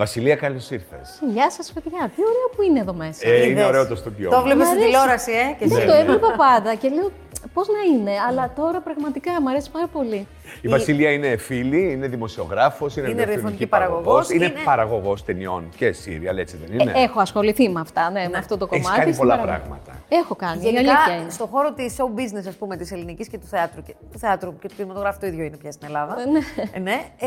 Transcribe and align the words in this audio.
Βασιλεία, 0.00 0.36
καλώς 0.36 0.70
ήρθες. 0.70 1.08
Γεια 1.32 1.50
σας, 1.50 1.72
παιδιά. 1.72 2.10
Τι 2.16 2.20
ωραίο 2.30 2.46
που 2.56 2.62
είναι 2.62 2.80
εδώ 2.80 2.92
μέσα. 2.92 3.28
Ε, 3.28 3.36
είναι 3.36 3.46
Είδες. 3.46 3.64
ωραίο 3.66 3.86
το 3.86 3.96
στούντιό. 3.96 4.30
Το 4.30 4.36
μας. 4.36 4.44
βλέπεις 4.44 4.62
Μ' 4.62 4.66
στην 4.66 4.76
αρέσει. 4.78 4.86
τηλεόραση, 4.90 5.32
ε, 5.32 5.44
και 5.58 5.66
Ναι, 5.66 5.76
εσύ. 5.78 5.86
το 5.86 5.92
έβλεπα 5.92 6.30
πάντα 6.36 6.74
και 6.74 6.88
λέω 6.88 7.10
πώς 7.54 7.66
να 7.68 7.80
είναι, 7.92 8.12
αλλά 8.28 8.52
τώρα 8.56 8.80
πραγματικά 8.80 9.30
μου 9.42 9.48
αρέσει 9.50 9.70
πάρα 9.70 9.86
πολύ. 9.86 10.26
Η 10.60 10.68
Βασιλεία 10.68 11.10
είναι 11.12 11.36
φίλη, 11.36 11.92
είναι 11.92 12.08
δημοσιογράφος, 12.08 12.96
είναι, 12.96 13.08
Είναι 13.08 13.24
ραδιοφωνική 13.24 13.64
ραδιοφωνική 13.64 13.66
παραγωγός, 13.66 14.30
Είναι, 14.30 14.44
είναι- 14.44 14.54
παραγωγός 14.64 15.24
ταινιών 15.24 15.68
και 15.76 15.92
σύριαλ, 15.92 16.38
έτσι 16.38 16.56
δεν 16.56 16.78
είναι; 16.78 16.92
Ε, 16.96 17.02
έχω 17.02 17.20
ασχοληθεί 17.20 17.68
με 17.68 17.80
αυτά, 17.80 18.10
ναι, 18.10 18.28
με 18.30 18.38
αυτό 18.38 18.56
το 18.56 18.68
Έχεις 18.70 18.82
κομμάτι. 18.84 19.00
κάνει 19.00 19.12
στην 19.14 19.26
πολλά 19.26 19.38
παραγωγή. 19.40 19.68
πράγματα. 19.68 20.02
Έχω 20.08 20.34
κάνει. 20.34 20.60
Η 20.60 20.70
Γενικά, 20.70 20.92
αλήθεια 20.94 21.14
είναι. 21.22 21.30
στον 21.30 21.46
χώρο 21.46 21.72
της 21.72 21.96
show 21.98 22.18
business, 22.18 22.44
ας 22.48 22.54
πούμε, 22.54 22.76
της 22.76 22.92
ελληνικής 22.92 23.28
και 23.28 23.38
του 23.38 23.46
θεάτρου. 23.46 23.82
Και, 23.82 23.94
του 24.12 24.18
θεάτρου 24.18 24.58
και 24.58 24.68
του 24.68 24.74
κινηματογράφου 24.76 25.18
το 25.20 25.26
ίδιο 25.26 25.44
είναι 25.44 25.56
πια 25.56 25.72
στην 25.72 25.86
Ελλάδα. 25.86 26.16
Ε, 26.20 26.30
ναι. 26.30 26.38
Ε, 26.72 26.78
ναι. 26.78 27.00
Ε, 27.18 27.26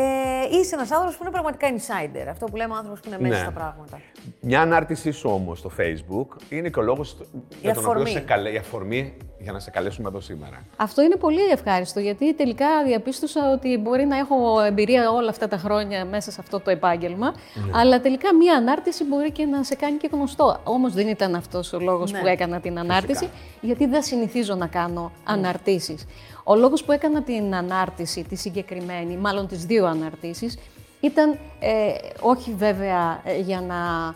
είσαι 0.60 0.76
ένας 0.76 0.92
άνθρωπος 0.92 1.16
που 1.18 1.24
είναι 1.24 1.32
πραγματικά 1.32 1.68
insider. 1.76 2.28
Αυτό 2.30 2.46
που 2.46 2.56
λέμε 2.56 2.74
άνθρωπος 2.76 3.00
που 3.00 3.08
είναι 3.08 3.18
μέσα 3.20 3.34
Ναι. 3.36 3.40
στα 3.42 3.52
πράγματα. 3.52 4.00
Μια 4.40 4.62
ανάρτησή 4.62 5.12
σου 5.12 5.30
όμως 5.34 5.60
στο 5.60 5.72
Facebook 5.80 6.28
είναι 6.50 6.70
και 6.70 6.80
ο 6.80 6.82
λόγος 6.82 7.18
για 7.62 7.74
τον 7.74 7.84
οποίο 7.84 7.92
αφορμή. 7.92 8.10
σε 8.10 8.20
καλέ, 8.20 8.50
η 8.52 8.58
αφορμή 8.58 9.14
για 9.44 9.52
να 9.52 9.60
σε 9.60 9.70
καλέσουμε 9.70 10.08
εδώ 10.08 10.20
σήμερα. 10.22 10.64
Αυτό 10.76 11.02
είναι 11.02 11.16
πολύ 11.16 11.42
ευχάριστο 11.52 12.00
γιατί 12.00 12.34
τελικά 12.34 12.66
διαπίστωσα 12.86 13.52
ότι 13.52 13.78
μπορεί 13.78 14.06
να 14.06 14.18
έχω 14.18 14.62
εμπειρία 14.62 15.12
όλα 15.12 15.30
αυτά 15.30 15.48
τα 15.48 15.58
χρόνια 15.58 16.06
μέσα 16.06 16.32
σε 16.32 16.38
αυτό 16.42 16.60
το 16.60 16.70
επάγγελμα, 16.70 17.34
Ναι. 17.54 17.72
αλλά 17.76 18.02
τελικά 18.02 18.36
μία 18.36 18.56
ανάρτηση 18.56 19.04
μπορεί 19.04 19.32
και 19.32 19.46
να 19.46 19.64
σε 19.64 19.76
κάνει 19.76 19.98
και 19.98 20.10
γνωστό. 20.12 20.60
Όμως 20.64 20.94
δεν 20.94 21.08
ήταν 21.08 21.36
αυτός 21.36 21.74
ο 21.74 21.80
λόγος 21.80 22.12
Ναι. 22.12 22.20
που 22.20 22.28
έκανα 22.28 22.60
την 22.60 22.80
ανάρτηση, 22.80 23.30
γιατί 23.62 23.86
δεν 23.86 24.04
συνηθίζω 24.04 24.56
να 24.56 24.68
κάνω 24.68 25.12
αναρτήσεις. 25.24 26.06
Ο 26.44 26.56
λόγος 26.56 26.84
που 26.84 26.92
έκανα 26.92 27.22
την 27.22 27.56
ανάρτηση, 27.56 28.24
τη 28.24 28.36
συγκεκριμένη, 28.36 29.18
μάλλον 29.18 29.48
τις 29.48 29.66
δύο 29.66 29.86
αναρτήσεις, 29.86 30.58
ήταν 31.00 31.38
ε, 31.60 31.92
όχι 32.20 32.54
βέβαια 32.58 33.22
ε, 33.24 33.40
για 33.40 33.62
να 33.62 33.76
α, 33.76 34.14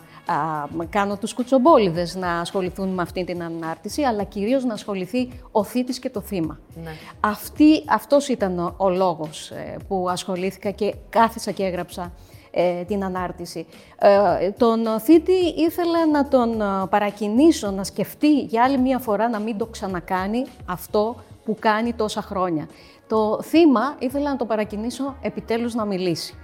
κάνω 0.90 1.16
τους 1.16 1.34
κουτσομπόλιδες 1.34 2.14
να 2.14 2.40
ασχοληθούν 2.40 2.88
με 2.88 3.02
αυτή 3.02 3.24
την 3.24 3.42
ανάρτηση, 3.42 4.02
αλλά 4.02 4.22
κυρίως 4.22 4.64
να 4.64 4.72
ασχοληθεί 4.72 5.28
ο 5.50 5.64
θήτης 5.64 5.98
και 5.98 6.10
το 6.10 6.20
θύμα. 6.20 6.58
Ναι. 6.82 6.90
Αυτή, 7.20 7.84
αυτός 7.88 8.28
ήταν 8.28 8.58
ο, 8.58 8.74
ο 8.76 8.90
λόγος 8.90 9.50
ε, 9.50 9.76
που 9.88 10.06
ασχολήθηκα 10.08 10.70
και 10.70 10.94
κάθισα 11.10 11.50
και 11.50 11.64
έγραψα 11.64 12.12
ε, 12.50 12.84
την 12.84 13.04
ανάρτηση. 13.04 13.66
Ε, 13.98 14.50
τον 14.50 15.00
θήτη 15.00 15.32
ήθελα 15.56 16.06
να 16.06 16.28
τον 16.28 16.60
ε, 16.60 16.64
παρακινήσω 16.90 17.70
να 17.70 17.84
σκεφτεί 17.84 18.40
για 18.40 18.64
άλλη 18.64 18.78
μία 18.78 18.98
φορά 18.98 19.28
να 19.28 19.38
μην 19.38 19.58
το 19.58 19.66
ξανακάνει 19.66 20.44
αυτό 20.66 21.16
που 21.44 21.56
κάνει 21.60 21.92
τόσα 21.92 22.22
χρόνια. 22.22 22.68
Το 23.08 23.40
θύμα 23.42 23.96
ήθελα 23.98 24.30
να 24.30 24.36
το 24.36 24.44
παρακινήσω 24.44 25.16
επιτέλους 25.20 25.74
να 25.74 25.84
μιλήσει. 25.84 26.34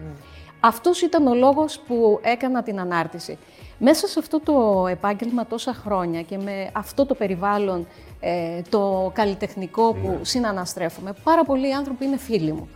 Αυτός 0.61 1.03
ήταν 1.03 1.27
ο 1.27 1.35
λόγος 1.35 1.81
που 1.87 2.21
έκανα 2.23 2.63
την 2.63 2.81
ανάρτηση. 2.81 3.39
Μέσα 3.79 4.07
σε 4.07 4.19
αυτό 4.19 4.41
το 4.41 4.87
επάγγελμα 4.87 5.47
τόσα 5.47 5.75
χρόνια 5.75 6.23
και 6.23 6.39
με 6.39 6.71
αυτό 6.73 7.07
το 7.07 7.15
περιβάλλον 7.15 7.87
ε, 8.21 8.63
το 8.69 9.11
καλλιτεχνικό 9.15 9.93
που 9.93 10.19
συναναστρέφομαι, 10.23 11.15
πάρα 11.25 11.45
πολλοί 11.45 11.75
άνθρωποι 11.75 12.05
είναι 12.05 12.17
φίλοι 12.17 12.53
μου. 12.53 12.69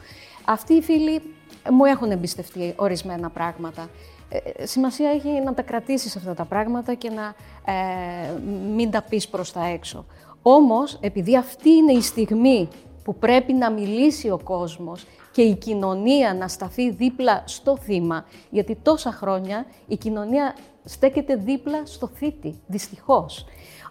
Αυτοί 0.44 0.74
οι 0.74 0.82
φίλοι 0.82 1.22
μου 1.70 1.84
έχουν 1.84 2.10
εμπιστευτεί 2.10 2.72
ορισμένα 2.76 3.30
πράγματα. 3.30 3.88
Ε, 4.28 4.66
σημασία 4.66 5.10
έχει 5.10 5.28
να 5.44 5.54
τα 5.54 5.62
κρατήσεις 5.62 6.16
αυτά 6.16 6.34
τα 6.34 6.44
πράγματα 6.44 6.94
και 6.94 7.10
να 7.10 7.34
ε, 7.72 8.38
μην 8.74 8.90
τα 8.90 9.02
πεις 9.02 9.28
προς 9.28 9.52
τα 9.52 9.66
έξω. 9.66 10.04
Όμως, 10.42 10.98
επειδή 11.00 11.36
αυτή 11.36 11.70
είναι 11.70 11.92
η 11.92 12.00
στιγμή 12.00 12.68
που 13.04 13.14
πρέπει 13.14 13.52
να 13.52 13.70
μιλήσει 13.70 14.30
ο 14.30 14.40
κόσμος 14.44 15.06
και 15.32 15.42
η 15.42 15.54
κοινωνία 15.54 16.34
να 16.34 16.48
σταθεί 16.48 16.90
δίπλα 16.90 17.42
στο 17.46 17.76
θύμα, 17.76 18.24
γιατί 18.50 18.78
τόσα 18.82 19.12
χρόνια 19.12 19.66
η 19.86 19.96
κοινωνία 19.96 20.54
στέκεται 20.88 21.34
δίπλα 21.36 21.82
στο 21.84 22.10
θήτη, 22.14 22.60
δυστυχώς. 22.66 23.46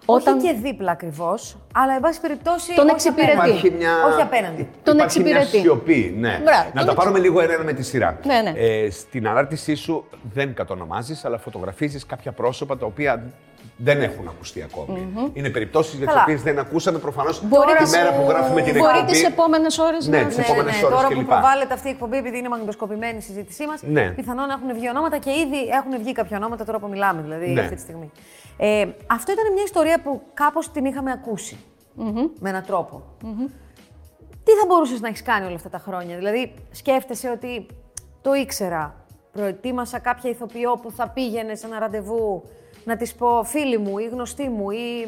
Όχι 0.09 0.37
και 0.37 0.53
δίπλα 0.61 0.91
ακριβώς, 0.91 1.57
αλλά 1.73 1.93
εν 1.93 2.01
πάση 2.01 2.21
περιπτώσει. 2.21 2.75
Τον 2.75 2.85
όχι 2.85 2.93
εξυπηρετεί. 2.93 3.31
απέναντι. 3.31 3.49
Υπάρχει 3.49 3.71
μια... 3.71 3.91
Όχι 4.11 4.21
απέναντι. 4.21 4.67
Τον 4.83 4.97
Υπάρχει 4.97 5.19
μια 5.19 5.37
εξυπηρετεί. 5.37 5.67
σιωπή, 5.67 6.15
ναι. 6.17 6.39
Μπράβο, 6.43 6.69
να 6.73 6.85
τον 6.85 6.85
τα 6.85 6.93
πάρουμε 6.93 7.19
λίγο 7.19 7.41
ένα-ένα 7.41 7.63
με 7.63 7.73
τη 7.73 7.83
σειρά. 7.83 8.19
Ναι, 8.25 8.41
ναι. 8.41 8.53
Ε, 8.55 8.89
στην 8.89 9.27
ανάρτησή 9.27 9.75
σου 9.75 10.05
δεν 10.33 10.53
κατονομάζεις, 10.53 11.25
αλλά 11.25 11.37
φωτογραφίζεις 11.37 12.05
κάποια 12.05 12.31
πρόσωπα 12.31 12.77
τα 12.77 12.85
οποία 12.85 13.23
δεν 13.77 14.01
έχουν 14.01 14.27
ακουστεί 14.27 14.61
ακόμη. 14.61 15.07
Είναι 15.33 15.49
περιπτώσεις 15.49 15.93
για 15.93 15.99
τις 16.05 16.07
Καλά. 16.13 16.21
οποίες 16.21 16.41
δεν 16.41 16.59
ακούσαμε 16.59 16.97
προφανώς 16.99 17.41
Μπορεί 17.47 17.71
τη 17.71 17.83
τις- 17.83 17.91
μέρα 17.91 18.13
που 18.13 18.25
γράφουμε 18.29 18.61
την 18.61 18.73
Μπορεί 18.77 18.91
εκπομπή. 18.97 19.11
τις 19.11 19.23
επόμενες 19.25 19.77
ώρες 19.77 20.07
Ναι, 20.07 20.21
να... 20.21 20.27
τις 20.27 20.37
Ναι, 20.37 20.43
επόμενες 20.43 20.79
ναι, 20.79 20.85
ώρες 20.85 20.95
Τώρα 20.97 21.07
που 21.07 21.13
κλπ. 21.19 21.27
προβάλλεται 21.27 21.73
αυτή 21.73 21.87
η 21.87 21.91
εκπομπή, 21.91 22.17
επειδή 22.17 22.37
είναι 22.37 22.49
μαγνητοσκοπημένη 22.49 23.17
η 23.17 23.21
συζήτησή 23.21 23.65
μας, 23.65 23.81
Ναι. 23.83 24.09
πιθανόν 24.11 24.49
έχουν 24.49 24.73
βγει 24.73 24.89
ονόματα 24.89 25.17
και 25.17 25.29
ήδη 25.29 25.57
έχουν 25.79 25.97
βγει 26.03 26.11
κάποια 26.11 26.37
ονόματα 26.37 26.65
τώρα 26.65 26.79
που 26.79 26.87
μιλάμε, 26.87 27.21
δηλαδή 27.21 27.47
Ναι. 27.49 27.61
αυτή 27.61 27.75
τη 27.75 27.81
στιγμή. 27.81 28.11
Ε, 28.57 28.85
αυτό 29.07 29.31
ήταν 29.31 29.53
μια 29.53 29.63
ιστορία 29.63 30.01
που 30.03 30.21
κάπως 30.33 30.71
την 30.71 30.85
είχαμε 30.85 31.11
ακούσει, 31.11 31.57
με 32.39 32.49
έναν 32.49 32.63
τρόπο. 32.65 33.03
Τι 34.43 34.51
θα 34.53 34.65
μπορούσες 34.67 34.99
να 35.01 35.07
έχεις 35.07 35.21
κάνει 35.21 35.45
όλα 35.45 35.55
αυτά 35.55 35.69
τα 35.69 35.77
χρόνια, 35.77 36.15
Δηλαδή, 36.17 36.53
σκέφτεσαι 36.71 37.29
ότι 37.29 37.65
το 38.21 38.33
ήξερα. 38.33 38.95
Προετοίμασα 39.31 39.99
κάποια 39.99 40.29
ηθοποιό 40.29 40.73
που 40.81 40.91
θα 40.91 41.07
πήγαινε 41.09 41.55
σε 41.55 41.65
ένα 41.67 41.79
ραντεβού 41.79 42.43
να 42.87 42.95
της 42.97 43.13
πω 43.15 43.43
φίλη 43.43 43.77
μου 43.77 43.97
ή 43.97 44.03
γνωστή 44.05 44.49
μου 44.49 44.71
ή. 44.71 45.07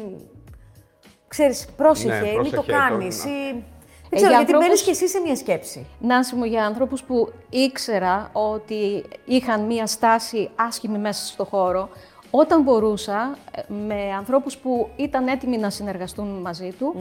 Ξέρεις, 1.28 1.66
πρόσεχε, 1.76 2.20
Ναι, 2.20 2.28
ή 2.28 2.36
μην 2.36 2.44
το 2.44 2.50
πρόσεχε, 2.50 2.72
κάνεις 2.72 3.22
το- 3.22 3.28
ή... 3.28 3.32
Ε, 3.32 3.52
Δεν 3.52 4.18
ξέρω, 4.18 4.28
για 4.28 4.28
γιατί 4.28 4.36
ανθρώπους- 4.38 4.66
μπαίνεις 4.66 4.82
και 4.82 4.90
εσύ 4.90 5.08
σε 5.08 5.20
μια 5.20 5.36
σκέψη. 5.36 5.86
Νάση 6.00 6.34
μου 6.34 6.44
για 6.44 6.64
ανθρώπους 6.66 7.02
που 7.02 7.32
ήξερα 7.50 8.30
ότι 8.32 9.04
είχαν 9.24 9.60
μία 9.64 9.86
στάση 9.86 10.50
άσχημη 10.56 10.98
μέσα 10.98 11.26
στο 11.26 11.44
χώρο, 11.44 11.88
όταν 12.30 12.62
μπορούσα, 12.62 13.36
ε, 13.54 13.72
με 13.72 14.12
ανθρώπους 14.16 14.56
που 14.56 14.88
ήταν 14.96 15.26
έτοιμοι 15.28 15.56
να 15.58 15.70
συνεργαστούν 15.70 16.28
μαζί 16.28 16.72
του, 16.78 16.94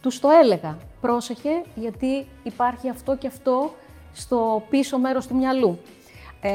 τους 0.00 0.20
το 0.20 0.28
έλεγα. 0.42 0.76
Πρόσεχε, 1.00 1.62
γιατί 1.74 2.26
υπάρχει 2.42 2.88
αυτό 2.88 3.16
και 3.16 3.26
αυτό 3.26 3.74
στο 4.12 4.62
πίσω 4.70 4.98
μέρος 4.98 5.26
του 5.26 5.34
μυαλού. 5.36 5.78
Ε, 6.44 6.50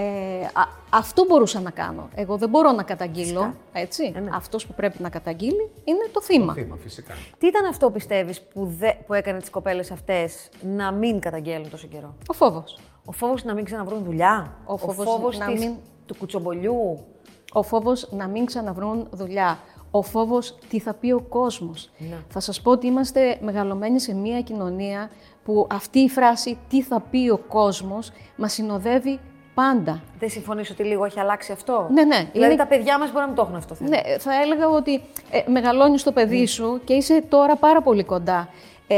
α- 0.54 0.68
αυτό 0.90 1.26
μπορούσα 1.26 1.60
να 1.60 1.72
κάνω. 1.72 2.10
Εγώ 2.16 2.38
δεν 2.38 2.50
μπορώ 2.50 2.72
να 2.72 2.84
καταγγείλω, 2.84 3.54
έτσι. 3.74 4.14
Ε, 4.16 4.20
ναι. 4.20 4.30
Αυτός 4.34 4.66
που 4.68 4.74
πρέπει 4.74 5.02
να 5.02 5.10
καταγγείλει 5.10 5.70
είναι 5.84 6.08
το 6.12 6.22
θύμα. 6.22 6.54
Θύμα, 6.54 6.76
φυσικά. 6.76 7.14
Τι 7.38 7.48
ήταν 7.48 7.66
αυτό, 7.66 7.92
πιστεύεις, 7.92 8.42
που, 8.42 8.66
δε, 8.66 8.92
που 9.08 9.14
έκανε 9.14 9.40
τις 9.40 9.50
κοπέλες 9.50 9.92
αυτές 9.92 10.50
να 10.62 10.92
μην 10.92 11.20
καταγγέλουν 11.20 11.70
τόσο 11.70 11.88
καιρό; 11.88 12.14
Ο 12.28 12.34
φόβος. 12.34 12.80
Ο 13.06 13.12
φόβος 13.12 13.44
να 13.44 13.54
μην 13.54 13.66
ξαναβρούν 13.66 14.04
δουλειά; 14.04 14.54
Ο 14.66 14.78
φόβος 14.78 15.38
να 15.38 15.46
της- 15.46 15.60
μην- 15.60 15.76
του 16.06 16.16
κουτσομπολιού; 16.16 17.06
Ο 17.54 17.64
φόβος 17.64 18.08
να 18.12 18.28
μην 18.28 18.46
ξαναβρούν 18.46 19.08
δουλειά. 19.12 19.60
Ο 19.92 20.02
φόβος 20.02 20.58
τι 20.70 20.80
θα 20.80 20.94
πει 20.94 21.12
ο 21.12 21.20
κόσμος. 21.30 21.90
Ναι. 21.98 22.16
Θα 22.30 22.40
σας 22.40 22.62
πω 22.62 22.72
ότι 22.72 22.88
είμαστε 22.88 23.38
μεγαλωμένοι 23.42 24.00
σε 24.00 24.14
μια 24.14 24.42
κοινωνία 24.42 25.10
που 25.44 25.68
αυτή 25.72 26.00
η 26.00 26.10
φράση 26.10 26.58
«τι 26.70 26.82
θα 26.82 27.00
πει 27.00 27.30
ο 27.30 27.38
κόσμος» 27.38 28.12
μας 28.36 28.54
συνοδεύει 28.54 29.20
πάντα. 29.62 30.02
Δεν 30.20 30.30
συμφωνείς 30.30 30.70
ότι 30.70 30.84
λίγο 30.84 31.06
έχει 31.06 31.20
αλλάξει 31.20 31.52
αυτό; 31.52 31.88
Ναι, 31.94 32.04
ναι. 32.04 32.30
Δηλαδή 32.32 32.54
Είναι- 32.54 32.64
τα 32.64 32.68
παιδιά 32.68 32.98
μας 33.00 33.08
μπορεί 33.08 33.20
να 33.20 33.26
μην 33.28 33.36
το 33.36 33.42
έχουν 33.42 33.56
αυτό. 33.56 33.76
θέμα. 33.76 33.90
Ναι, 33.90 34.02
θα 34.18 34.42
έλεγα 34.42 34.68
ότι 34.68 35.02
ε, 35.32 35.42
μεγαλώνεις 35.48 36.04
το 36.04 36.12
παιδί 36.12 36.46
σου 36.46 36.82
και 36.84 36.94
είσαι 36.94 37.24
τώρα 37.30 37.56
πάρα 37.56 37.82
πολύ 37.82 38.04
κοντά 38.04 38.50
ε, 38.88 38.96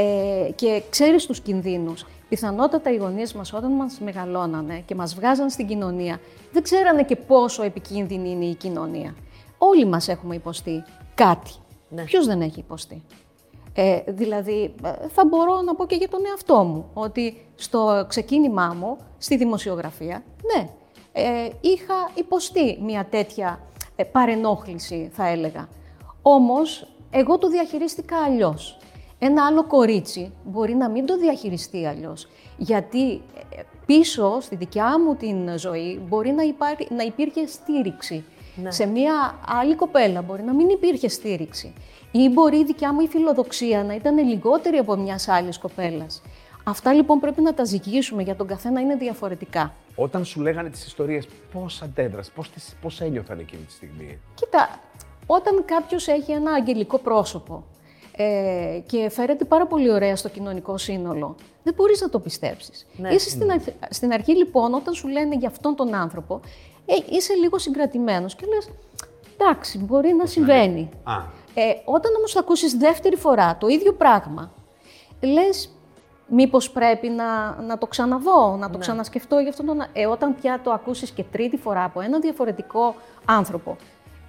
και 0.55 0.81
ξέρεις 0.89 1.25
τους 1.25 1.39
κινδύνους. 1.39 2.05
Πιθανότατα 2.29 2.91
οι 2.91 2.95
γονείς 2.95 3.33
μας 3.33 3.53
όταν 3.53 3.71
μας 3.71 3.99
μεγαλώνανε 3.99 4.83
και 4.85 4.95
μας 4.95 5.15
βγάζαν 5.15 5.49
στην 5.49 5.67
κοινωνία, 5.67 6.19
δεν 6.51 6.63
ξέρανε 6.63 7.03
και 7.03 7.15
πόσο 7.15 7.63
επικίνδυνη 7.63 8.29
είναι 8.29 8.45
η 8.45 8.53
κοινωνία. 8.55 9.15
Όλοι 9.57 9.85
μας 9.85 10.07
έχουμε 10.07 10.35
υποστεί 10.35 10.83
κάτι. 11.15 11.51
Ναι. 11.89 12.03
Ποιος 12.03 12.25
δεν 12.25 12.41
έχει 12.41 12.59
υποστεί; 12.59 13.03
Ε, 13.81 14.01
δηλαδή, 14.05 14.73
ε, 14.83 15.07
θα 15.07 15.25
μπορώ 15.25 15.61
να 15.61 15.75
πω 15.75 15.85
και 15.85 15.95
για 15.95 16.09
τον 16.09 16.19
εαυτό 16.29 16.63
μου, 16.63 16.89
ότι 16.93 17.45
στο 17.55 18.05
ξεκίνημά 18.07 18.75
μου, 18.79 18.97
στη 19.17 19.37
δημοσιογραφία, 19.37 20.23
ναι, 20.53 20.69
ε, 21.11 21.49
είχα 21.61 22.11
υποστεί 22.13 22.77
μια 22.81 23.05
τέτοια 23.09 23.59
ε, 23.95 24.03
παρενόχληση, 24.03 25.09
θα 25.13 25.27
έλεγα. 25.27 25.69
Όμως, 26.21 26.87
εγώ 27.09 27.37
το 27.37 27.47
διαχειρίστηκα 27.47 28.17
αλλιώς. 28.17 28.77
Ένα 29.19 29.45
άλλο 29.45 29.63
κορίτσι 29.67 30.31
μπορεί 30.43 30.73
να 30.75 30.89
μην 30.89 31.05
το 31.05 31.17
διαχειριστεί 31.17 31.85
αλλιώς, 31.85 32.27
γιατί 32.57 33.11
ε, 33.11 33.61
πίσω 33.85 34.37
στη 34.41 34.55
δικιά 34.55 34.99
μου 34.99 35.15
την 35.15 35.57
ζωή 35.57 36.01
μπορεί 36.07 36.31
να, 36.31 36.43
υπάρχει, 36.43 36.87
να 36.89 37.03
υπήρχε 37.03 37.47
στήριξη. 37.47 38.23
Σε 38.67 38.85
μια 38.85 39.39
άλλη 39.45 39.75
κοπέλα 39.75 40.21
μπορεί 40.21 40.43
να 40.43 40.53
μην 40.53 40.69
υπήρχε 40.69 41.07
στήριξη. 41.07 41.73
Ή 42.11 42.29
μπορεί 42.29 42.57
η 42.57 42.63
δικιά 42.65 42.93
μου 42.93 42.99
η 43.01 43.07
φιλοδοξία 43.07 43.83
να 43.83 43.95
ήταν 43.95 44.17
λιγότερη 44.27 44.77
από 44.77 44.95
μιας 44.95 45.27
άλλης 45.27 45.57
κοπέλας. 45.57 46.21
Αυτά 46.63 46.93
λοιπόν 46.93 47.19
πρέπει 47.19 47.41
να 47.41 47.53
τα 47.53 47.63
ζυγίσουμε, 47.63 48.23
για 48.23 48.35
τον 48.35 48.47
καθένα 48.47 48.81
είναι 48.81 48.95
διαφορετικά. 48.95 49.73
Όταν 49.95 50.25
σου 50.25 50.41
λέγανε 50.41 50.69
τις 50.69 50.85
ιστορίες, 50.85 51.27
πώς 51.53 51.81
αντέδρασε, 51.81 52.31
πώς, 52.35 52.49
τις, 52.49 52.75
πώς 52.81 53.01
ένιωθαν 53.01 53.39
εκείνη 53.39 53.61
τη 53.63 53.71
στιγμή; 53.71 54.19
Κοίτα, 54.35 54.79
όταν 55.25 55.65
κάποιος 55.65 56.07
έχει 56.07 56.31
ένα 56.31 56.51
αγγελικό 56.51 56.97
πρόσωπο 56.97 57.63
ε, 58.15 58.79
και 58.85 59.09
φέρεται 59.09 59.45
πάρα 59.45 59.67
πολύ 59.67 59.91
ωραία 59.91 60.15
στο 60.15 60.29
κοινωνικό 60.29 60.77
σύνολο, 60.77 61.35
δεν 61.63 61.73
μπορείς 61.73 62.01
να 62.01 62.09
το 62.09 62.19
πιστέψεις. 62.19 62.87
Ναι. 62.97 63.09
Είσαι 63.09 63.29
στην, 63.29 63.51
αρχ- 63.51 63.73
στην 63.89 64.11
αρχή 64.13 64.35
λοιπόν, 64.35 64.73
όταν 64.73 64.93
σου 64.93 65.07
λένε 65.07 65.35
για 65.35 65.47
αυτόν 65.47 65.75
τον 65.75 65.93
άνθρωπο, 65.93 66.39
ε, 66.89 67.15
είσαι 67.15 67.33
λίγο 67.33 67.57
συγκρατημένος 67.57 68.35
και 68.35 68.45
λες, 68.45 68.69
εντάξει, 69.37 69.77
μπορεί 69.77 70.13
να 70.13 70.25
συμβαίνει. 70.25 70.89
Α, 71.03 71.13
Ε, 71.53 71.61
όταν 71.85 72.15
όμως 72.15 72.33
το 72.33 72.39
ακούσεις 72.39 72.77
δεύτερη 72.77 73.15
φορά 73.15 73.57
το 73.57 73.67
ίδιο 73.67 73.93
πράγμα, 73.93 74.51
λες 75.21 75.69
μήπως 76.27 76.71
πρέπει 76.71 77.09
να, 77.09 77.55
να 77.61 77.77
το 77.77 77.87
ξαναδώ, 77.87 78.55
να 78.59 78.69
το 78.69 78.77
ξανασκεφτώ 78.77 79.39
για 79.39 79.49
αυτόν 79.49 79.65
τον... 79.65 79.81
Ε, 79.93 80.05
όταν 80.05 80.35
πια 80.35 80.59
το 80.63 80.71
ακούσεις 80.71 81.11
και 81.11 81.23
τρίτη 81.23 81.57
φορά 81.57 81.83
από 81.83 82.01
έναν 82.01 82.21
διαφορετικό 82.21 82.95
άνθρωπο, 83.25 83.77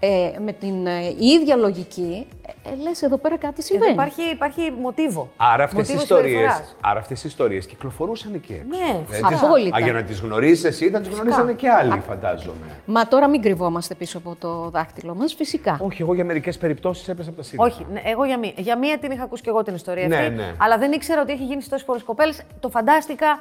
ε, 0.02 0.30
με 0.44 0.52
την 0.52 0.86
ε, 0.86 1.14
ίδια 1.18 1.56
λογική, 1.56 2.26
ε, 2.64 2.70
ε, 2.70 2.74
λες 2.82 3.02
εδώ 3.02 3.16
πέρα 3.16 3.34
κάτι 3.36 3.52
Εδώ 3.58 3.62
συμβαίνει. 3.62 3.92
υπάρχει, 3.92 4.22
υπάρχει 4.32 4.72
μοτίβο. 4.80 5.30
Άρα 5.36 5.64
αυτές 5.64 5.88
οι 5.88 5.92
Μοτίβος 5.92 6.02
ιστορίε 6.02 6.30
συμπεριφοράς. 6.30 6.76
άρα 6.80 6.98
αυτές 7.00 7.24
οι 7.24 7.28
ιστορίες 7.28 7.66
κυκλοφορούσαν 7.66 8.34
εκεί 8.34 8.52
έξω. 8.52 8.64
Ναι, 8.68 8.92
Δεν 8.92 9.04
φυσικά. 9.06 9.28
τις- 9.28 9.42
Απόλυτα. 9.42 9.76
Α, 9.76 9.80
για 9.80 9.92
να 9.92 10.02
τις 10.02 10.20
γνωρίζεις 10.20 10.64
εσύ, 10.64 10.90
θα 10.90 11.00
τις 11.00 11.08
γνωρίζανε 11.14 11.52
και 11.52 11.68
άλλοι, 11.68 12.00
φαντάζομαι. 12.06 12.66
Μα 12.84 13.08
τώρα 13.08 13.28
μην 13.28 13.42
κρυβόμαστε 13.42 13.94
πίσω 13.94 14.18
από 14.18 14.36
το 14.38 14.70
δάχτυλο 14.70 15.14
μας, 15.14 15.34
φυσικά. 15.34 15.78
Όχι, 15.82 16.02
εγώ 16.02 16.14
για 16.14 16.24
μερικές 16.24 16.58
περιπτώσεις 16.58 17.08
έπεσα 17.08 17.28
από 17.28 17.38
τα 17.38 17.44
σύννεφα. 17.44 17.74
Όχι, 17.74 17.86
ναι, 17.92 18.00
εγώ 18.04 18.24
για 18.24 18.38
μία, 18.38 18.52
για 18.56 18.78
μία 18.78 18.98
την 18.98 19.10
είχα 19.10 19.22
ακούσει 19.22 19.42
και 19.42 19.48
εγώ 19.50 19.62
την 19.62 19.74
ιστορία 19.74 20.08
Ναι, 20.08 20.16
αυτή. 20.16 20.30
ναι. 20.34 20.54
Αλλά 20.58 20.78
δεν 20.78 20.92
ήξερα 20.92 21.20
ότι 21.20 21.32
έχει 21.32 21.44
γίνει 21.44 21.62
σε 21.62 21.68
τόσες 21.68 21.86
πολλές 21.86 22.02
κοπέλες. 22.02 22.42
Το 22.60 22.68
φαντάστηκα 22.68 23.40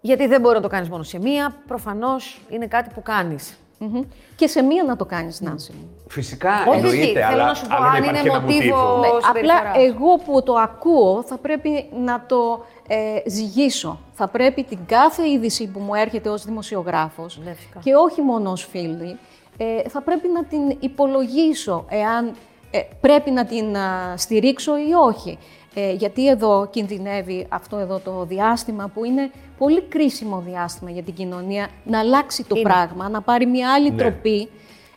γιατί 0.00 0.26
δεν 0.26 0.40
μπορεί 0.40 0.54
να 0.54 0.62
το 0.62 0.68
κάνεις 0.68 0.88
μόνο 0.88 1.02
σε 1.02 1.18
μία. 1.18 1.54
Προφανώς 1.66 2.40
είναι 2.48 2.66
κάτι 2.66 2.90
που 2.94 3.02
κάνεις. 3.02 3.56
Μμμ. 3.84 4.02
Και 4.36 4.46
σε 4.46 4.62
μία 4.62 4.82
να 4.84 4.96
το 4.96 5.04
κάνεις, 5.04 5.40
Νάση 5.40 5.72
μου. 5.72 5.88
Φυσικά 6.08 6.50
Όχι, 6.68 6.76
εννοείται, 6.78 7.12
θέλω 7.12 7.24
αλλά 7.26 7.44
να 7.46 7.54
σου 7.54 7.66
πω, 7.66 7.74
άλλο 7.74 7.84
να 7.84 7.90
αν 7.90 8.02
υπάρχει 8.02 8.20
είναι 8.20 8.28
ένα 8.30 8.40
μοτίβο- 8.40 8.76
μοτίβο. 8.76 8.98
Ναι. 9.00 9.08
απλά 9.08 9.56
συμπεριφοράς. 9.56 9.76
εγώ 9.76 10.16
που 10.24 10.42
το 10.42 10.54
ακούω 10.54 11.22
θα 11.26 11.36
πρέπει 11.36 11.88
να 12.04 12.24
το 12.28 12.64
ε, 12.88 12.96
ζυγίσω. 13.30 13.98
Θα 14.12 14.28
πρέπει 14.28 14.62
την 14.64 14.78
κάθε 14.86 15.28
είδηση 15.30 15.66
που 15.68 15.78
μου 15.80 15.94
έρχεται 15.94 16.28
ως 16.28 16.44
δημοσιογράφος 16.44 17.40
Ναι, 17.44 17.52
φυσικά. 17.52 17.78
και 17.82 17.94
όχι 17.94 18.22
μόνο 18.22 18.50
ως 18.50 18.66
φίλη, 18.70 19.18
ε, 19.56 19.88
θα 19.88 20.00
πρέπει 20.02 20.28
να 20.28 20.44
την 20.44 20.76
υπολογίσω 20.80 21.84
εάν 21.88 22.32
ε, 22.70 22.80
πρέπει 23.00 23.30
να 23.30 23.44
την 23.44 23.76
α, 23.76 24.14
στηρίξω 24.16 24.76
ή 24.76 24.92
όχι. 25.06 25.38
Ε, 25.74 25.92
γιατί 25.92 26.28
εδώ 26.28 26.68
κινδυνεύει 26.70 27.46
αυτό 27.48 27.76
εδώ 27.76 27.98
το 27.98 28.24
διάστημα 28.24 28.90
που 28.94 29.04
είναι 29.04 29.30
πολύ 29.58 29.82
κρίσιμο 29.82 30.42
διάστημα 30.46 30.90
για 30.90 31.02
την 31.02 31.14
κοινωνία 31.14 31.68
να 31.84 31.98
αλλάξει 31.98 32.44
το 32.44 32.54
Είναι. 32.58 32.68
πράγμα, 32.68 33.08
να 33.08 33.20
πάρει 33.20 33.46
μια 33.46 33.72
άλλη 33.72 33.90
Ναι. 33.90 33.96
τροπή. 33.96 34.48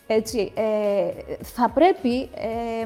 Έτσι, 0.08 0.52
ε, 0.56 1.34
θα 1.44 1.70
πρέπει 1.70 2.22
ε, 2.22 2.86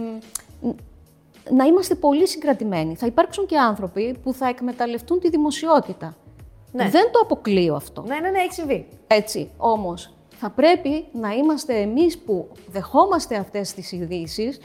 να 1.50 1.64
είμαστε 1.66 1.96
πολύ 1.96 2.28
συγκρατημένοι. 2.28 2.96
Θα 2.96 3.06
υπάρξουν 3.06 3.46
και 3.46 3.58
άνθρωποι 3.58 4.16
που 4.24 4.34
θα 4.34 4.48
εκμεταλλευτούν 4.48 5.20
τη 5.20 5.30
δημοσιότητα. 5.30 6.16
Ναι. 6.72 6.90
Δεν 6.90 7.12
το 7.12 7.20
αποκλείω 7.24 7.76
αυτό. 7.76 8.04
Ναι, 8.08 8.16
ναι, 8.20 8.30
ναι, 8.30 8.40
έχει 8.40 8.54
συμβεί. 8.54 8.88
Έτσι, 9.08 9.50
όμως, 9.58 10.14
θα 10.30 10.50
πρέπει 10.50 11.06
να 11.12 11.32
είμαστε 11.32 11.76
εμείς 11.76 12.18
που 12.18 12.48
δεχόμαστε 12.68 13.36
αυτές 13.36 13.74
τις 13.74 13.92
ειδήσεις 13.92 14.60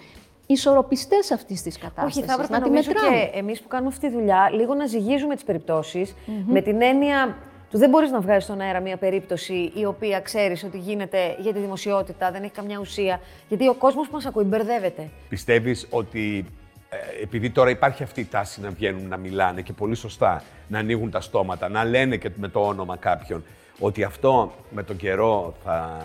ισορροπιστές 0.46 1.30
αυτής 1.30 1.62
της 1.62 1.78
κατάστασης. 1.78 2.16
Όχι, 2.16 2.26
θα 2.26 2.32
έπρεπε 2.32 2.52
να 2.52 2.62
τη 2.62 2.68
νομίζω 2.68 2.90
μετράμε. 2.94 3.16
και 3.16 3.38
εμείς 3.38 3.60
που 3.60 3.68
κάνουμε 3.68 3.88
αυτή 3.88 4.08
τη 4.08 4.12
δουλειά 4.12 4.50
λίγο 4.52 4.74
να 4.74 4.86
ζυγίζουμε 4.86 5.34
τις 5.34 5.44
περιπτωσει 5.44 6.14
με 6.46 6.60
την 6.60 6.82
έννοια 6.82 7.36
του 7.70 7.78
δεν 7.78 7.90
μπορείς 7.90 8.10
να 8.10 8.20
βγάλει 8.20 8.40
στον 8.40 8.60
αέρα 8.60 8.80
μια 8.80 8.96
περίπτωση 8.96 9.72
η 9.74 9.84
οποία 9.84 10.20
ξέρεις 10.20 10.64
ότι 10.64 10.78
γίνεται 10.78 11.36
για 11.38 11.52
τη 11.52 11.58
δημοσιότητα, 11.58 12.30
δεν 12.30 12.42
έχει 12.42 12.52
καμιά 12.52 12.78
ουσία. 12.78 13.20
Γιατί 13.48 13.68
ο 13.68 13.74
κόσμος 13.74 14.06
που 14.06 14.12
μας 14.12 14.26
ακούει 14.26 14.44
μπερδεύεται. 14.44 15.08
Πιστεύεις 15.28 15.86
ότι 15.90 16.44
ε, 16.88 17.22
επειδή 17.22 17.50
τώρα 17.50 17.70
υπάρχει 17.70 18.02
αυτή 18.02 18.20
η 18.20 18.24
τάση 18.24 18.60
να 18.60 18.70
βγαίνουν 18.70 19.08
να 19.08 19.16
μιλάνε 19.16 19.60
και 19.60 19.72
πολύ 19.72 19.94
σωστά 19.94 20.42
να 20.68 20.78
ανοίγουν 20.78 21.10
τα 21.10 21.20
στόματα, 21.20 21.68
να 21.68 21.84
λένε 21.84 22.16
και 22.16 22.30
με 22.36 22.48
το 22.48 22.60
όνομα 22.60 22.96
κάποιον, 22.96 23.44
ότι 23.78 24.02
αυτό 24.02 24.52
με 24.70 24.82
τον 24.82 24.96
καιρό 24.96 25.54
θα, 25.64 26.00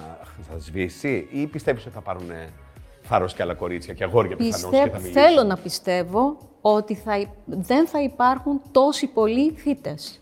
θα 0.49 0.59
σβήσει 0.59 1.27
ή 1.31 1.47
πιστεύεις 1.47 1.85
ότι 1.85 1.93
θα 1.93 2.01
πάρουν 2.01 2.31
θάρρος 3.09 3.33
και 3.33 3.41
άλλα 3.41 3.53
κορίτσια 3.53 3.93
και 3.93 4.03
αγόρια 4.03 4.35
πιθανώς 4.35 4.59
και 4.61 4.67
Πιστεύω, 4.69 4.91
θα 4.91 4.99
μιλήσουν. 5.01 5.21
θέλω 5.21 5.43
να 5.43 5.57
πιστεύω 5.57 6.37
ότι 6.61 6.95
θα, 6.95 7.19
υ- 7.19 7.27
δεν 7.45 7.87
θα 7.87 8.01
υπάρχουν 8.01 8.61
τόσοι 8.71 9.07
πολλοί 9.07 9.51
θύτες. 9.51 10.19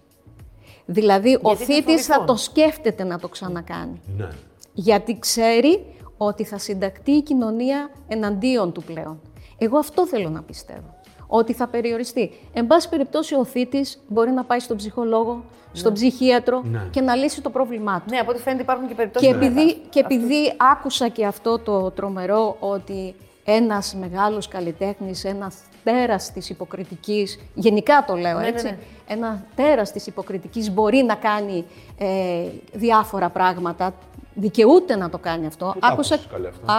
Δηλαδή, 0.86 1.36
ο 1.36 1.39
Γιατί 1.44 1.63
θα 1.66 1.74
θήτης 1.74 2.06
θα 2.06 2.13
φοβηθούν. 2.13 2.25
το 2.25 2.36
σκέφτεται 2.42 3.04
να 3.04 3.19
το 3.19 3.28
ξανακάνει. 3.28 4.01
Ναι. 4.18 4.28
Γιατί 4.74 5.19
ξέρει 5.19 5.86
ότι 6.18 6.44
θα 6.44 6.57
συντακτεί 6.57 7.12
η 7.12 7.22
κοινωνία 7.22 7.92
εναντίον 8.07 8.72
του 8.72 8.84
πλέον. 8.84 9.22
Εγώ 9.57 9.78
αυτό 9.78 10.07
θέλω 10.07 10.30
να 10.30 10.42
πιστεύω. 10.42 10.95
Ότι 11.27 11.53
θα 11.53 11.68
περιοριστεί. 11.68 12.31
Εν 12.53 12.68
πάση 12.68 12.89
περιπτώσει, 12.89 13.35
ο 13.35 13.45
θήτης 13.45 14.00
μπορεί 14.07 14.31
να 14.31 14.44
πάει 14.44 14.59
στον 14.59 14.77
ψυχολόγο, 14.77 15.44
στον 15.71 15.94
ψυχίατρο 15.94 16.62
Ναι. 16.63 16.88
και 16.91 17.01
να 17.01 17.15
λύσει 17.15 17.41
το 17.41 17.50
πρόβλημά 17.50 18.00
του. 18.00 18.06
Ναι, 18.09 18.18
από 18.18 18.31
ό,τι 18.31 18.41
φαίνεται 18.41 18.62
υπάρχουν 18.62 18.88
και 18.88 18.94
περιπτώσεις. 18.94 19.27
Και 19.29 19.35
επειδή, 19.35 19.74
και 19.89 20.00
επειδή 20.00 20.53
άκουσα 20.71 21.07
και 21.07 21.25
αυτό 21.25 21.59
το 21.59 21.91
τρομερό 21.91 22.56
ότι 22.59 23.15
ένας 23.45 23.95
μεγάλος 23.95 24.47
καλλιτέχνης, 24.47 25.24
ένας 25.24 25.56
τέρας 25.83 26.31
της 26.31 26.50
υποκριτικής, 26.50 27.39
γενικά 27.53 28.03
το 28.07 28.15
λέω 28.15 28.39
ναι, 28.39 28.47
έτσι, 28.47 28.65
ναι. 28.65 28.77
ένα 29.07 29.45
τέρας 29.56 29.91
της 29.91 30.07
υποκριτικής 30.07 30.71
μπορεί 30.71 30.97
να 31.03 31.15
κάνει 31.15 31.65
ε, 31.97 32.45
διάφορα 32.74 33.29
πράγματα, 33.29 33.94
δικαιούται 34.39 34.95
να 34.95 35.10
το 35.10 35.18
κάνει 35.18 35.45
αυτό. 35.45 35.66
Πού 35.74 35.80
το 35.80 35.88
άκουσες, 35.92 36.28
καλέ, 36.31 36.48
αυτό; 36.48 36.72
Α, 36.72 36.75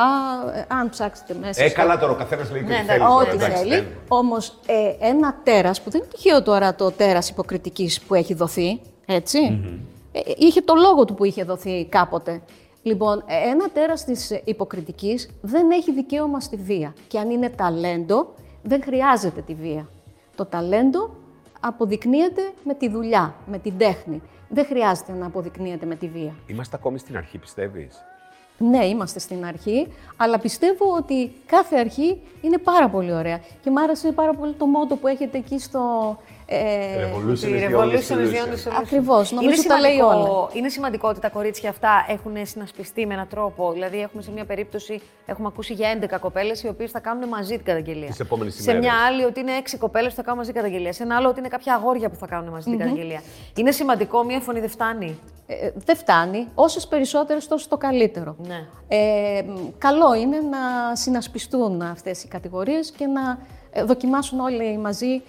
ε, 0.58 0.66
αν 0.68 0.88
ψάξετε 0.88 1.34
μέσα. 1.40 1.62
Ε, 1.64 1.68
στο- 1.68 1.80
καλά 1.80 1.98
τώρα, 1.98 2.12
ο 2.12 2.16
καθένας 2.16 2.50
λέει 2.50 2.62
και 2.62 2.66
Ναι, 2.68 2.74
τι 2.74 2.80
εντάξει, 2.80 2.90
θέλει. 2.98 3.08
τώρα, 3.10 3.14
Ό,τι 3.22 3.36
εντάξει, 3.44 3.58
θέλει. 3.58 3.70
δεν- 3.74 3.86
Όμως 4.08 4.58
ε, 4.66 5.06
ένα 5.06 5.34
τέρας, 5.42 5.80
που 5.82 5.90
δεν 5.90 6.00
είναι 6.00 6.10
τυχαίο 6.14 6.42
τώρα 6.42 6.74
το 6.74 6.90
τέρας 6.90 7.28
υποκριτικής 7.30 8.00
που 8.00 8.14
έχει 8.14 8.34
δοθεί, 8.34 8.80
έτσι. 9.06 9.38
Ε, 10.12 10.20
είχε 10.36 10.60
το 10.60 10.74
λόγο 10.74 11.04
του 11.04 11.14
που 11.14 11.24
είχε 11.24 11.44
δοθεί 11.44 11.86
κάποτε. 11.86 12.40
Λοιπόν, 12.82 13.22
ε, 13.26 13.48
ένα 13.50 13.68
τέρας 13.70 14.04
της 14.04 14.30
ε, 14.30 14.40
υποκριτικής 14.44 15.28
δεν 15.40 15.70
έχει 15.70 15.92
δικαίωμα 15.92 16.40
στη 16.40 16.56
βία. 16.56 16.94
Και 17.08 17.18
αν 17.18 17.30
είναι 17.30 17.48
ταλέντο, 17.48 18.34
δεν 18.62 18.82
χρειάζεται 18.82 19.40
τη 19.40 19.54
βία. 19.54 19.88
Το 20.34 20.44
ταλέντο 20.46 21.10
αποδεικνύεται 21.60 22.42
με 22.64 22.74
τη 22.74 22.88
δουλειά, 22.88 23.34
με 23.46 23.58
την 23.58 23.78
τέχνη. 23.78 24.22
Δεν 24.48 24.66
χρειάζεται 24.66 25.12
να 25.12 25.26
αποδεικνύεται 25.26 25.86
με 25.86 25.94
τη 25.94 26.08
βία. 26.08 26.34
Είμαστε 26.46 26.76
ακόμη 26.76 26.98
στην 26.98 27.16
αρχή, 27.16 27.38
πιστεύεις; 27.38 28.04
Ναι, 28.58 28.86
είμαστε 28.86 29.18
στην 29.18 29.44
αρχή, 29.44 29.86
αλλά 30.16 30.38
πιστεύω 30.38 30.94
ότι 30.96 31.32
κάθε 31.46 31.76
αρχή 31.76 32.20
είναι 32.40 32.58
πάρα 32.58 32.88
πολύ 32.88 33.12
ωραία. 33.12 33.40
Και 33.62 33.70
μου 33.70 33.80
άρεσε 33.80 34.12
πάρα 34.12 34.34
πολύ 34.34 34.52
το 34.52 34.66
μότο 34.66 34.96
που 34.96 35.06
έχετε 35.06 35.38
εκεί 35.38 35.58
στο... 35.58 36.16
Ε, 36.50 36.58
Revolution 37.04 37.38
Τη 37.38 37.46
is 37.46 37.70
the 37.70 37.74
only 37.74 37.74
revolution 37.74 37.96
is 37.96 38.00
the 38.00 38.14
solution. 38.14 38.46
only 38.46 38.68
solution. 38.68 38.76
Ακριβώς, 38.80 39.32
νομίζω 39.32 39.54
είναι 39.54 39.62
τα 39.62 39.80
λέει 39.80 39.92
σημαντικό, 39.92 40.28
όλα. 40.40 40.48
Είναι 40.52 40.68
σημαντικό 40.68 41.08
ότι 41.08 41.20
τα 41.20 41.28
κορίτσια 41.28 41.70
αυτά 41.70 42.06
έχουν 42.08 42.32
συνασπιστεί 42.42 43.06
με 43.06 43.14
έναν 43.14 43.28
τρόπο. 43.28 43.72
Δηλαδή, 43.72 44.00
έχουμε 44.00 44.22
σε 44.22 44.30
μια 44.30 44.44
περίπτωση, 44.44 45.00
έχουμε 45.26 45.46
ακούσει 45.46 45.72
για 45.72 45.88
11 45.88 46.18
κοπέλες 46.20 46.62
οι 46.62 46.68
οποίες 46.68 46.90
θα 46.90 47.00
κάνουν 47.00 47.28
μαζί 47.28 47.54
την 47.56 47.64
καταγγελία. 47.64 48.06
Τις 48.08 48.20
επόμενες 48.20 48.54
Σε 48.54 48.62
ημέρες. 48.62 48.80
μια 48.80 48.94
άλλη 49.06 49.24
ότι 49.24 49.40
είναι 49.40 49.52
6 49.56 49.76
κοπέλες 49.78 50.08
που 50.10 50.16
θα 50.16 50.22
κάνουν 50.22 50.38
μαζί 50.38 50.52
καταγγελία. 50.52 50.92
Σε 50.92 51.02
ένα 51.02 51.16
άλλο 51.16 51.28
ότι 51.28 51.38
είναι 51.38 51.48
κάποια 51.48 51.74
αγόρια 51.74 52.08
που 52.08 52.16
θα 52.16 52.26
κάνουν 52.26 52.50
μαζί 52.52 52.70
την 52.70 52.78
καταγγελία. 52.78 53.22
Είναι 53.56 53.70
σημαντικό, 53.70 54.24
μια 54.24 54.40
φωνή 54.40 54.60
δεν 54.60 54.68
φτάνει. 54.70 55.18
ε, 55.46 55.70
δεν 55.84 55.96
φτάνει. 55.96 56.48
Όσες 56.54 56.86
περισσότερες, 56.86 57.48
τόσο 57.48 57.68
το 57.68 57.76
καλύτερο. 57.76 58.36
Ναι. 58.38 58.66
Ε, 58.88 59.42
μ, 59.46 59.54
καλό 59.78 60.14
είναι 60.14 60.36
να 60.36 60.94
συνασπιστούν 60.96 61.82
αυτές 61.82 62.24
οι 62.24 62.28
κατηγορίες 62.28 62.90
και 62.90 63.06
να 63.06 63.38
ε, 63.72 63.82
δοκιμάσουν 63.82 64.40
όλοι 64.40 64.78
μαζί 64.78 65.06
ε, 65.14 65.20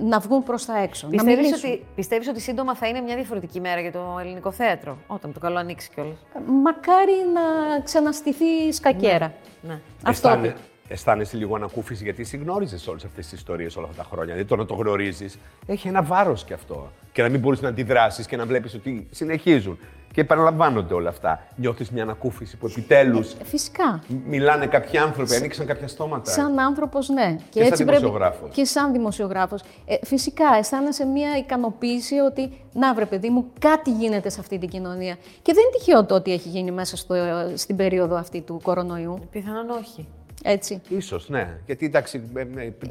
να 0.00 0.18
βγουν 0.18 0.42
προς 0.42 0.64
τα 0.64 0.78
έξω. 0.78 1.06
να 1.06 1.12
Πιστεύεις 1.12 1.36
μιλήσουν. 1.46 1.70
ότι, 1.70 1.84
πιστεύεις 1.94 2.28
ότι 2.28 2.40
σύντομα 2.40 2.74
θα 2.74 2.88
είναι 2.88 3.00
μια 3.00 3.14
διαφορετική 3.14 3.60
μέρα 3.60 3.80
για 3.80 3.92
το 3.92 4.18
ελληνικό 4.20 4.50
θέατρο, 4.50 4.98
όταν 5.06 5.32
το 5.32 5.40
καλό 5.40 5.58
ανοίξει 5.58 5.90
κιόλας; 5.94 6.26
Μακάρι 6.62 7.12
να 7.34 7.40
ξαναστηθεί 7.80 8.44
η 8.44 8.72
σκακέρα. 8.72 9.32
Ναι. 9.62 9.80
Αυτό. 10.04 10.28
Αισθάνε, 10.28 10.56
αισθάνεσαι 10.90 11.36
λίγο 11.36 11.54
ανακούφιση 11.54 12.04
γιατί 12.04 12.24
συγνώριζες 12.24 12.86
όλες 12.86 13.04
αυτές 13.04 13.28
τις 13.28 13.38
ιστορίες 13.38 13.76
όλα 13.76 13.86
αυτά 13.90 14.02
τα 14.02 14.08
χρόνια. 14.10 14.32
Δηλαδή 14.32 14.48
το 14.48 14.56
να 14.56 14.66
το 14.66 14.74
γνωρίζεις 14.74 15.38
έχει 15.66 15.88
ένα 15.88 16.02
βάρος 16.02 16.44
κι 16.44 16.52
αυτό. 16.52 16.90
Και 17.12 17.22
να 17.22 17.28
μην 17.28 17.40
μπορείς 17.40 17.60
να 17.60 17.68
αντιδράσεις 17.68 18.26
και 18.26 18.36
να 18.36 18.46
βλέπεις 18.46 18.74
ότι 18.74 19.08
συνεχίζουν. 19.10 19.78
Και 20.12 20.20
επαναλαμβάνονται 20.20 20.94
όλα 20.94 21.08
αυτά. 21.08 21.46
Νιώθεις 21.56 21.90
μια 21.90 22.02
ανακούφιση 22.02 22.56
που 22.56 22.66
επιτέλους 22.66 23.32
Ε, 23.32 23.44
Φυσικά. 23.44 24.02
μιλάνε 24.26 24.66
κάποιοι 24.66 24.98
άνθρωποι, 24.98 25.34
ανοίξαν 25.34 25.66
κάποια 25.66 25.88
στόματα. 25.88 26.30
Σαν 26.30 26.58
άνθρωπος, 26.58 27.08
ναι. 27.08 27.36
Και 27.48 27.64
σαν 27.64 27.76
δημοσιογράφος. 27.86 28.50
Και 28.52 28.64
σαν 28.64 28.92
δημοσιογράφος. 28.92 29.62
Ε, 29.86 29.96
φυσικά, 30.02 30.44
αισθάνεσαι 30.58 31.04
μια 31.04 31.36
ικανοποίηση 31.36 32.14
ότι, 32.18 32.52
να 32.72 32.94
βρε 32.94 33.06
παιδί 33.06 33.28
μου, 33.28 33.44
κάτι 33.58 33.90
γίνεται 33.90 34.28
σε 34.30 34.40
αυτή 34.40 34.58
την 34.58 34.68
κοινωνία. 34.68 35.14
Και 35.42 35.52
δεν 35.52 35.62
είναι 35.62 35.72
τυχαίο 35.78 36.04
το 36.04 36.14
ότι 36.14 36.32
έχει 36.32 36.48
γίνει 36.48 36.70
μέσα 36.70 36.96
στο, 36.96 37.14
στην 37.54 37.76
περίοδο 37.76 38.16
αυτή 38.16 38.40
του 38.40 38.60
κορονοϊού. 38.62 39.18
Πιθανόν 39.30 39.70
όχι. 39.70 40.08
Έτσι. 40.44 40.80
Ίσως, 40.88 41.28
ναι. 41.28 41.58
Γιατί 41.66 41.86
εντάξει, 41.86 42.22
ε, 42.34 42.40
ε, 42.40 42.44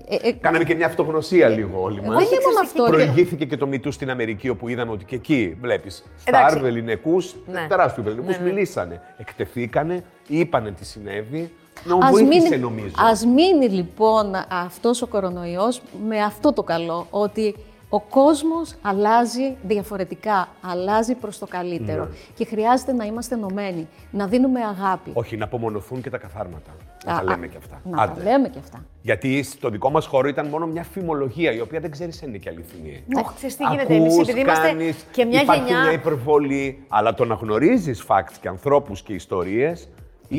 Ε, 0.08 0.27
ε, 0.27 0.32
κάναμε 0.32 0.63
και 0.63 0.75
μια 0.75 0.86
αυτογνωσία 0.86 1.48
λίγο 1.48 1.82
όλοι 1.82 2.00
Δεν 2.00 2.12
μας. 2.12 2.24
είναι 2.24 2.38
μόνο 2.46 2.60
αυτό. 2.63 2.84
και- 2.86 2.89
Προηγήθηκε 2.91 3.46
και 3.46 3.58
το 3.58 3.68
μυτού 3.68 3.91
στην 3.91 4.10
Αμερική, 4.10 4.50
όπου 4.50 4.68
είδαμε 4.68 4.91
ότι 4.91 5.06
και 5.06 5.15
εκεί 5.15 5.58
βλέπεις. 5.62 6.03
Στα 6.18 6.38
Εντάξει. 6.38 6.56
αρβελινεκού, 6.56 7.18
Ναι. 7.51 7.65
τεράστιους 7.70 8.06
ελληνικού, 8.06 8.29
Ναι, 8.29 8.38
ναι. 8.38 8.44
μιλήσανε. 8.44 9.01
Εκτεθήκανε, 9.18 10.03
είπανε 10.27 10.72
τι 10.72 10.86
συνέβη. 10.86 11.51
Να 11.84 11.96
Ας 12.06 12.12
βοήθησε, 12.12 12.50
μείνει, 12.50 12.58
νομίζω. 12.62 12.94
ας 12.98 13.25
μείνει 13.25 13.70
λοιπόν 13.70 14.36
αυτός 14.50 15.01
ο 15.01 15.08
κορονοϊός 15.08 15.82
με 16.08 16.20
αυτό 16.24 16.53
το 16.53 16.63
καλό, 16.63 17.08
ότι 17.10 17.56
Ο 17.91 18.00
κόσμος 18.01 18.75
αλλάζει 18.82 19.56
διαφορετικά, 19.63 20.48
αλλάζει 20.62 21.15
προς 21.15 21.39
το 21.39 21.46
καλύτερο. 21.48 22.03
Ναι. 22.03 22.10
Και 22.36 22.46
χρειάζεται 22.46 22.94
να 22.94 23.06
είμαστε 23.06 23.36
ενωμένοι, 23.36 23.88
να 24.12 24.27
δίνουμε 24.27 24.60
αγάπη. 24.60 25.12
Όχι, 25.13 25.38
να 25.38 25.46
απομονωθούν 25.46 26.01
και 26.01 26.10
τα 26.10 26.18
καθάρματα. 26.18 26.72
Να 27.06 27.13
Α, 27.13 27.15
τα 27.15 27.22
α, 27.22 27.24
λέμε 27.24 27.48
και 27.48 27.58
αυτά. 27.58 27.82
Να 27.84 28.01
Άντε. 28.03 28.22
τα 28.24 28.29
λέμε 28.32 28.48
και 28.50 28.60
αυτά. 28.60 28.84
Γιατί 29.01 29.44
στο 29.44 29.70
δικό 29.70 29.89
μας 29.89 30.06
χώρο 30.06 30.27
ήταν 30.27 30.48
μόνο 30.48 30.65
μια 30.65 30.84
φημολογία, 30.84 31.51
η 31.51 31.60
οποία 31.60 31.79
δεν 31.79 31.91
ξέρεις 31.91 32.24
αν 32.24 32.29
είναι 32.29 32.38
και 32.38 32.50
αληθινή. 32.50 33.03
Όχι, 33.15 33.36
ξέρεις 33.36 33.56
τι 33.56 33.63
γίνεται. 33.63 33.94
Εμείς 33.94 34.13
Ακούς, 34.13 34.27
επειδή 34.27 34.39
είμαστε 34.39 34.68
κάνεις, 34.68 35.06
και 35.12 35.25
μια 35.25 35.41
υπάρχει 35.41 35.63
γενιά- 35.63 35.82
μια 35.82 35.91
υπερβολή, 35.91 36.84
αλλά 36.88 37.13
το 37.13 37.25
να 37.25 37.36
γνωρίζεις 37.36 38.03
facts 38.08 38.34
και 38.41 38.48
ανθρώπους 38.48 39.01
και 39.01 39.13
ιστορίες. 39.13 39.88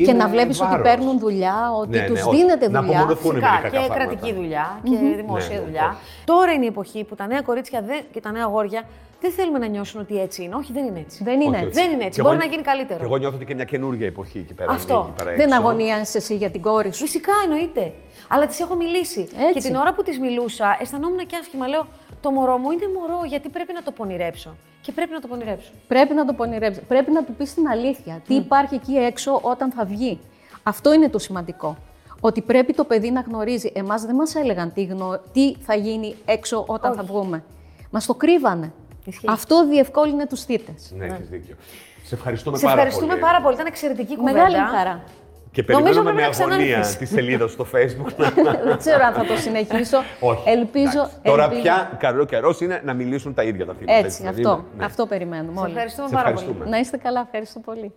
και 0.05 0.13
να 0.13 0.27
βλέπεις 0.29 0.61
ότι 0.61 0.75
παίρνουν 0.81 1.19
δουλειά, 1.19 1.71
ότι 1.79 1.89
Ναι, 1.89 1.97
ναι, 2.01 2.05
τους 2.07 2.25
όχι. 2.25 2.35
δίνεται 2.37 2.69
Να 2.69 2.81
δουλειά. 2.81 2.97
απομονωθούν 2.99 3.31
Φυσικά, 3.31 3.49
μερικά 3.51 3.69
και 3.69 3.75
καθάρματα. 3.75 4.03
κρατική 4.05 4.33
δουλειά 4.33 4.79
και 4.83 4.97
δημόσια 5.15 5.49
Ναι, 5.55 5.59
ναι, 5.59 5.65
δουλειά. 5.65 5.87
όχι. 5.87 6.23
Τώρα 6.25 6.51
είναι 6.51 6.63
η 6.65 6.67
εποχή 6.67 7.03
που 7.03 7.15
τα 7.15 7.27
νέα 7.27 7.41
κορίτσια 7.41 7.81
δεν- 7.81 8.03
και 8.11 8.19
τα 8.19 8.31
νέα 8.31 8.43
αγόρια 8.43 8.83
δεν 9.21 9.31
θέλουμε 9.31 9.59
να 9.59 9.67
νιώσουν 9.67 10.01
ότι 10.01 10.19
έτσι 10.21 10.43
είναι. 10.43 10.55
Όχι, 10.55 10.71
δεν 10.73 10.85
είναι 10.85 10.99
έτσι. 10.99 11.23
Δεν 11.23 11.41
είναι 11.41 11.55
Όχι, 11.57 11.65
έτσι. 11.65 11.81
Δεν 11.81 11.91
είναι 11.91 12.03
έτσι. 12.03 12.15
Και 12.15 12.21
Μπορεί 12.21 12.35
εγώ- 12.35 12.45
να 12.45 12.51
γίνει 12.51 12.63
καλύτερο. 12.63 12.99
Και 12.99 13.05
εγώ 13.05 13.17
νιώθω 13.17 13.35
ότι 13.35 13.45
και 13.45 13.55
μια 13.55 13.63
καινούργια 13.63 14.07
εποχή 14.07 14.37
εκεί 14.37 14.53
πέρα. 14.53 14.71
Αυτό. 14.71 14.93
ανοίγει 14.95 15.13
πέρα 15.17 15.31
Δεν 15.31 15.39
έξω. 15.39 15.55
αγωνίασαι 15.59 16.17
εσύ 16.17 16.35
για 16.35 16.49
την 16.49 16.61
κόρη 16.61 16.93
σου. 16.93 17.01
Φυσικά 17.01 17.31
εννοείται. 17.43 17.93
Αλλά 18.27 18.47
τη 18.47 18.57
έχω 18.61 18.75
μιλήσει. 18.75 19.19
Έτσι. 19.19 19.53
Και 19.53 19.59
την 19.61 19.75
ώρα 19.75 19.93
που 19.93 20.03
τη 20.03 20.19
μιλούσα, 20.19 20.77
αισθανόμουν 20.81 21.25
και 21.25 21.35
άσχημα. 21.41 21.67
Λέω: 21.67 21.87
Το 22.21 22.31
μωρό 22.31 22.57
μου 22.57 22.71
είναι 22.71 22.85
μωρό, 22.99 23.21
γιατί 23.27 23.49
πρέπει 23.49 23.73
να 23.73 23.83
το 23.83 23.91
πονηρέψω. 23.91 24.55
Και 24.81 24.91
πρέπει 24.91 25.11
να 25.11 25.19
το 25.19 25.27
πονηρέψω. 25.27 25.71
Πρέπει 25.87 26.13
να 26.13 26.25
το 26.25 26.33
πονηρέψει. 26.33 26.81
Πρέπει 26.87 27.11
να 27.11 27.23
του 27.23 27.33
πεις 27.33 27.53
την 27.53 27.67
αλήθεια. 27.67 28.21
Τι 28.27 28.35
υπάρχει 28.35 28.75
εκεί 28.75 28.95
έξω 28.95 29.39
όταν 29.41 29.71
θα 29.71 29.85
βγει. 29.85 30.19
Αυτό 30.63 30.93
είναι 30.93 31.09
το 31.09 31.19
σημαντικό. 31.19 31.77
Ότι 32.19 32.41
πρέπει 32.41 32.73
το 32.73 32.83
παιδί 32.83 33.11
να 33.11 33.19
γνωρίζει. 33.21 33.71
Εμάς 33.75 34.01
δεν 34.05 34.15
μας 34.15 34.35
έλεγαν 34.35 34.73
τι, 34.73 34.83
γνω... 34.83 35.19
τι 35.33 35.55
θα 35.59 35.75
γίνει 35.75 36.15
έξω 36.25 36.63
όταν 36.67 36.93
θα 36.95 37.03
βγούμε. 37.03 37.43
Μας 37.91 38.05
το 38.05 38.13
κρύβανε. 38.13 38.73
Ισχύει. 39.05 39.25
Αυτό 39.29 39.67
διευκόλυνε 39.67 40.25
τους 40.27 40.43
θήτες. 40.43 40.91
Ναι, 40.95 41.05
έχεις 41.05 41.29
δίκιο. 41.29 41.55
Σε 42.03 42.15
ευχαριστούμε 42.15 42.57
Σε 42.57 42.63
πάρα 42.63 42.75
ευχαριστούμε 42.75 43.07
πολύ. 43.11 43.21
πάρα 43.21 43.41
πολύ. 43.41 43.53
Ήταν 43.55 43.65
εξαιρετική 43.67 44.15
κουβέντα. 44.17 44.37
Μεγάλη 44.43 44.55
χαρά. 44.77 45.01
Και 45.51 45.63
Νομίζω 45.67 45.83
περιμένουμε 45.83 46.13
με 46.13 46.21
πρέπει 46.21 46.37
να 46.37 46.43
αγωνία 46.45 46.65
ξανάρθεις. 46.67 46.97
τη 46.97 47.05
σελίδα 47.05 47.47
στο 47.47 47.65
Facebook. 47.73 48.13
δεν 48.67 48.77
ξέρω 48.77 49.05
αν 49.05 49.13
θα 49.13 49.25
το 49.25 49.35
συνεχίσω. 49.37 49.97
Όχι. 50.31 50.49
Ελπίζω. 50.49 50.85
Εντάξει. 50.99 51.17
Τώρα 51.23 51.43
ελπίζω. 51.43 51.61
πια 51.61 51.97
καλό 51.99 52.25
καιρός 52.25 52.61
είναι 52.61 52.81
να 52.85 52.93
μιλήσουν 52.93 53.33
τα 53.33 53.43
ίδια 53.43 53.65
τα 53.65 53.73
θύματα. 53.73 53.97
Έτσι, 53.97 54.21
δεν 54.21 54.29
αυτό. 54.31 54.49
είναι; 54.49 54.63
Ναι. 54.77 54.85
Αυτό 54.85 55.05
περιμένουμε 55.05 55.53
Σε 55.57 55.59
όλοι. 55.63 55.71
ευχαριστούμε 55.71 56.07
Σε 56.07 56.13
πάρα 56.13 56.27
ευχαριστούμε. 56.29 56.57
πολύ. 56.59 56.69
Να 56.69 56.77
είστε 56.77 56.97
καλά. 56.97 57.21
Ευχαριστώ 57.21 57.59
πολύ. 57.59 57.91